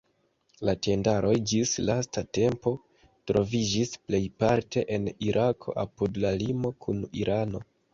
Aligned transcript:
La 0.69 0.73
tendaroj 0.87 1.33
ĝis 1.51 1.73
lasta 1.89 2.23
tempo 2.39 2.75
troviĝis 3.33 3.95
plejparte 4.09 4.89
en 4.99 5.09
Irako, 5.31 5.81
apud 5.89 6.23
la 6.27 6.39
limo 6.45 6.79
kun 6.87 7.11
Irano. 7.25 7.69